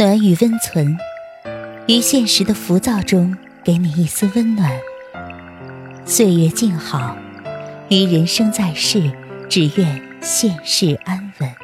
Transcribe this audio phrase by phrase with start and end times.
[0.00, 0.96] 暖与温存，
[1.86, 4.80] 于现实的浮躁中给你一丝温暖。
[6.06, 7.18] 岁月静好，
[7.90, 9.12] 于人生在世，
[9.46, 11.54] 只愿现世安稳。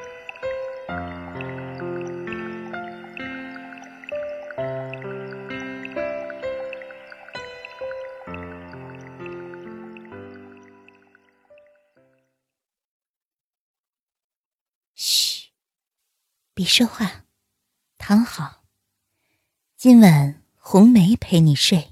[14.94, 15.48] 嘘，
[16.52, 17.25] 别说话。
[18.08, 18.62] 躺好，
[19.76, 21.88] 今晚红梅陪你睡。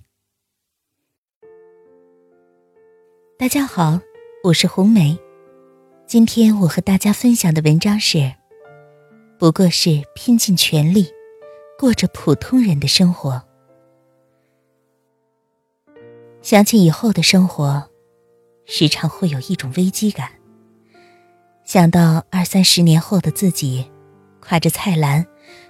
[3.37, 3.99] 大家好，
[4.45, 5.19] 我是红梅。
[6.07, 8.33] 今天我和大家分享的文章是：
[9.41, 11.09] 不过是拼尽全力，
[11.77, 13.43] 过着普通人的生活。
[16.43, 17.91] 想起以后的生活，
[18.67, 20.31] 时常会有一种危机感。
[21.65, 23.91] 想到二三十年后的自己，
[24.41, 25.27] 挎着菜篮。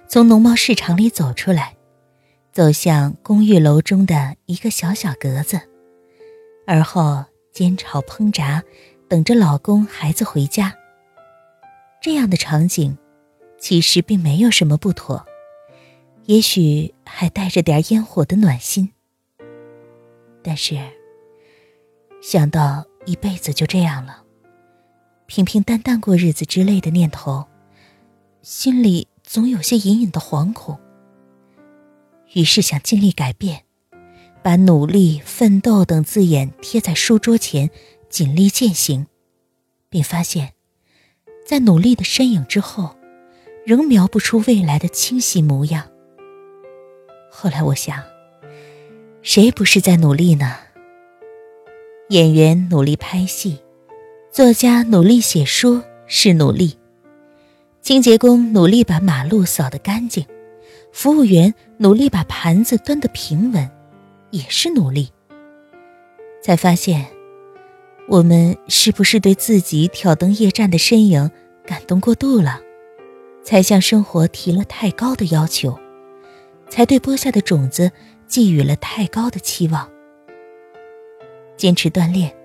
[0.07, 1.75] 从农贸市场里走出来，
[2.51, 5.59] 走向公寓楼中的一个小小格子，
[6.65, 8.63] 而后煎炒烹炸，
[9.09, 10.73] 等着老公孩子回家。
[12.01, 12.97] 这样的场景，
[13.57, 15.25] 其实并没有什么不妥，
[16.25, 18.91] 也许还带着点烟火的暖心。
[20.43, 20.77] 但是，
[22.21, 24.23] 想到一辈子就这样了，
[25.25, 27.45] 平平淡淡过日子之类的念头，
[28.43, 29.07] 心里。
[29.35, 30.79] 总有些隐隐的惶恐，
[32.35, 33.65] 于是想尽力改变，
[34.41, 37.69] 把努力、奋斗等字眼贴在书桌前，
[38.09, 39.07] 尽力践行，
[39.89, 40.53] 并发现，
[41.45, 42.95] 在努力的身影之后，
[43.65, 45.83] 仍描不出未来的清晰模样。
[47.29, 48.01] 后来我想，
[49.21, 50.55] 谁不是在努力呢？
[52.07, 53.59] 演员努力拍戏，
[54.31, 56.77] 作家努力写书，是努力。
[57.85, 60.25] 清洁工努力把马路扫得干净，
[60.91, 63.69] 服务员努力把盘子端得平稳，
[64.31, 65.07] 也是努力。
[66.41, 67.05] 才发现，
[68.07, 71.29] 我们是不是对自己挑灯夜战的身影
[71.63, 72.59] 感动过度了，
[73.43, 75.79] 才向生活提了太高的要求，
[76.67, 77.91] 才对播下的种子
[78.25, 79.87] 寄予了太高的期望。
[81.55, 82.35] 坚持锻炼，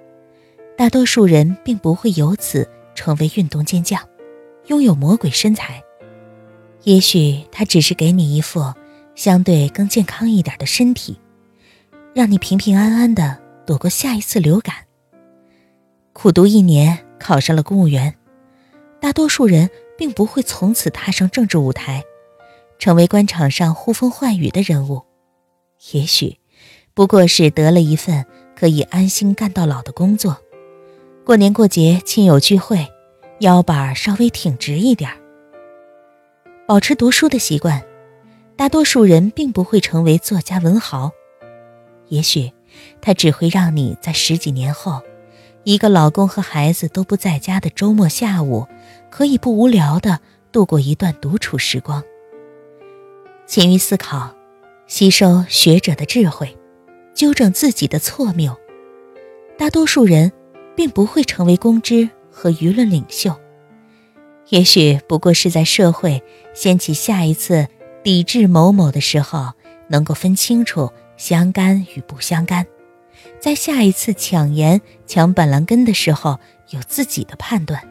[0.77, 3.99] 大多数人并不会由此成为运动健将。
[4.67, 5.83] 拥有魔鬼身材，
[6.85, 8.73] 也许他只是给你一副
[9.15, 11.19] 相对更健康一点的身体，
[12.15, 14.75] 让你平平安安的躲过下一次流感。
[16.13, 18.15] 苦读一年，考上了公务员，
[19.01, 19.69] 大多数人
[19.99, 22.05] 并不会从此踏上政治舞台，
[22.79, 25.03] 成为官场上呼风唤雨的人物，
[25.93, 26.39] 也许
[26.95, 30.37] 不过是得了一份可以安心干到老的工作，
[31.25, 32.87] 过年过节亲友聚会。
[33.41, 35.11] 腰板稍微挺直一点
[36.67, 37.83] 保持读书的习惯。
[38.55, 41.11] 大多数人并不会成为作家文豪，
[42.09, 42.53] 也许
[43.01, 45.01] 他只会让你在十几年后，
[45.65, 48.67] 一个老公和孩子都不在家的周末下午，
[49.11, 50.21] 可以不无聊的
[50.53, 52.05] 度过一段独处时光。
[53.47, 54.37] 勤于思考，
[54.87, 56.55] 吸收学者的智慧，
[57.15, 58.55] 纠正自己的错谬。
[59.57, 60.31] 大多数人
[60.77, 62.11] 并不会成为公知。
[62.41, 63.39] 和舆论领袖，
[64.49, 66.23] 也许不过是在社会
[66.55, 67.69] 掀起下一次
[68.03, 69.53] 抵制某某的时候，
[69.89, 72.65] 能够分清楚相干与不相干；
[73.39, 76.39] 在下一次抢盐抢板蓝根的时候，
[76.71, 77.87] 有自己的判断，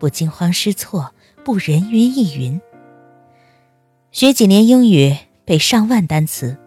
[0.00, 1.14] 不惊慌失措，
[1.44, 2.60] 不人云亦云。
[4.10, 6.58] 学几年英语，背上万单词，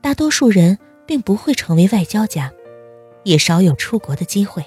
[0.00, 2.50] 大多数人并不会成为外交家，
[3.22, 4.64] 也少有出国的机会。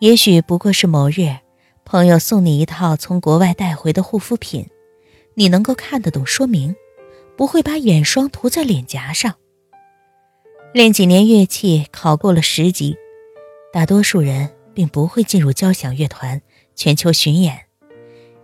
[0.00, 1.36] 也许不过是某日，
[1.84, 4.66] 朋友送你一套从国外带回的护肤品，
[5.34, 6.74] 你能够看得懂说明，
[7.36, 9.34] 不会把眼霜涂在脸颊上。
[10.72, 12.96] 练几年乐器，考过了十级，
[13.74, 16.40] 大多数人并不会进入交响乐团
[16.74, 17.66] 全球巡演。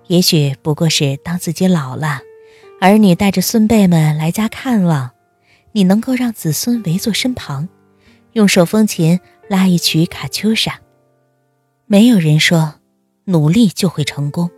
[0.09, 2.21] 也许不过是当自己老了，
[2.83, 5.13] 儿女带着孙辈们来家看望，
[5.73, 7.67] 你能够让子孙围坐身旁，
[8.35, 9.19] 用手风琴
[9.49, 10.79] 拉一曲卡秋莎。
[11.89, 12.75] 没有人说
[13.27, 14.51] 努力就会成功，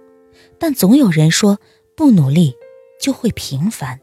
[0.59, 1.59] 但总有人说
[1.95, 2.55] 不努力
[2.99, 4.01] 就会平凡。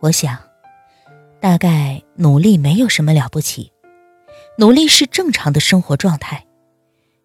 [0.00, 0.38] 我想，
[1.40, 3.70] 大概努力没有什么了不起，
[4.56, 6.46] 努力是正常的生活状态。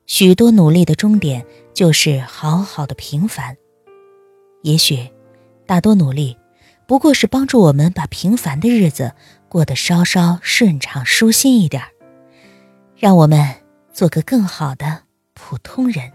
[0.08, 3.56] 许多努力的终点就是好好的平凡。
[4.64, 5.10] 也许，
[5.66, 6.38] 大多努力
[6.86, 9.14] 不过是帮助我们把平凡的日子
[9.48, 11.88] 过得稍稍顺畅舒心一点儿
[12.98, 13.63] 让我们。
[13.94, 15.04] 做个更好的
[15.36, 16.12] 普通人。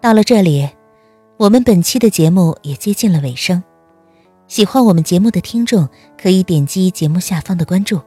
[0.00, 0.68] 到了这里
[1.36, 3.62] 我们本期的节目也接近了尾声。
[4.46, 5.88] 喜欢我们节目的听众
[6.20, 8.00] 可以点击节目下方的关注。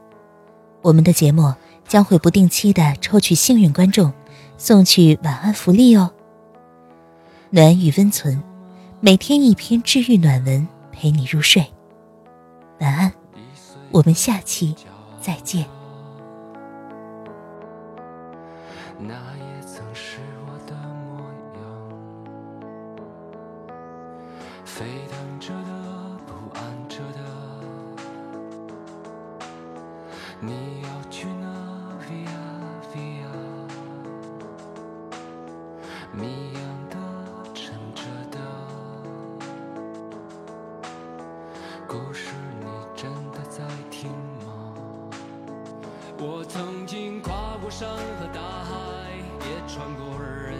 [0.82, 1.52] 我们的节目
[1.88, 4.12] 将会不定期的抽取幸运观众
[4.58, 6.12] 送去晚安福利哦。
[7.50, 8.40] 暖与温存
[9.00, 10.66] 每天一篇治愈暖文
[11.04, 11.62] 陪你入睡。
[12.80, 13.12] 晚安，
[13.90, 14.74] 我们下期
[15.20, 15.68] 再见。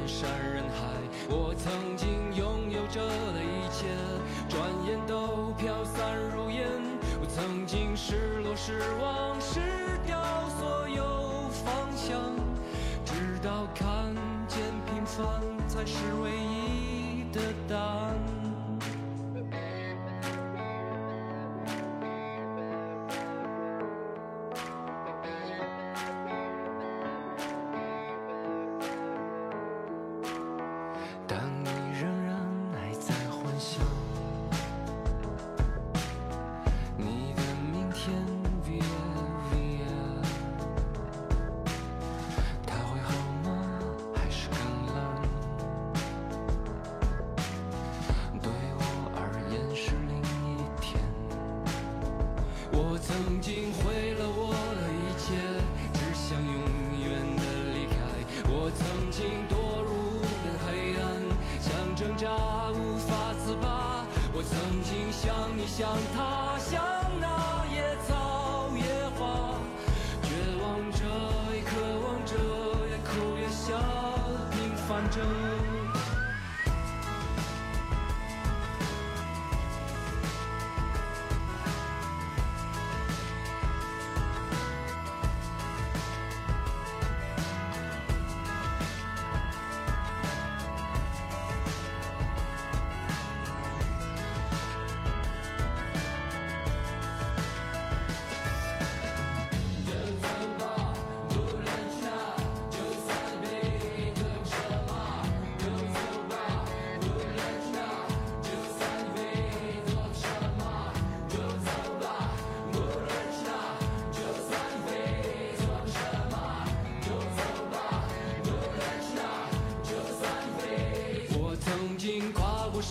[0.04, 0.84] 人山人海。
[1.30, 2.06] 我曾经
[2.36, 3.00] 拥有着
[3.32, 3.86] 的一切，
[4.50, 6.68] 转眼都飘散如烟。
[7.22, 9.60] 我曾经失落失望，失
[10.06, 10.20] 掉
[10.60, 12.20] 所有方向，
[13.02, 14.14] 直到看
[14.46, 18.03] 见平凡才是唯一的答案。
[65.76, 66.84] 像他，像
[67.20, 68.84] 那野草野
[69.18, 69.58] 花，
[70.22, 70.28] 绝
[70.62, 71.02] 望着，
[71.52, 72.32] 也渴望着，
[72.88, 73.74] 也哭也笑，
[74.52, 74.56] 平
[74.86, 75.18] 凡着。